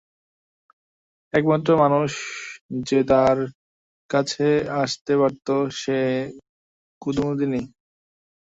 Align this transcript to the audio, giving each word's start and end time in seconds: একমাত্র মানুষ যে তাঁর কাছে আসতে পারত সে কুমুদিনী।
একমাত্র 1.33 1.69
মানুষ 1.83 2.11
যে 2.83 2.99
তাঁর 3.07 3.37
কাছে 4.09 4.47
আসতে 4.81 5.13
পারত 5.17 5.47
সে 5.73 5.99
কুমুদিনী। 7.01 7.61